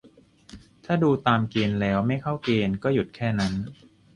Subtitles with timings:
[0.85, 3.53] ถ้าดูตามเกณฑ์แล้ว ไม่เข้าเกณฑ์ ก็หยุดแค่นั้น